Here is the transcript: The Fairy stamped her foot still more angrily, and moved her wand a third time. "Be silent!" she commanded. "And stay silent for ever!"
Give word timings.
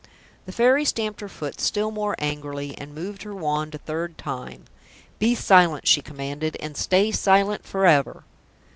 The 0.47 0.51
Fairy 0.51 0.83
stamped 0.83 1.21
her 1.21 1.29
foot 1.29 1.61
still 1.61 1.91
more 1.91 2.15
angrily, 2.17 2.75
and 2.75 2.95
moved 2.95 3.21
her 3.21 3.35
wand 3.35 3.75
a 3.75 3.77
third 3.77 4.17
time. 4.17 4.65
"Be 5.19 5.35
silent!" 5.35 5.87
she 5.87 6.01
commanded. 6.01 6.57
"And 6.59 6.75
stay 6.75 7.11
silent 7.11 7.65
for 7.67 7.85
ever!" 7.85 8.23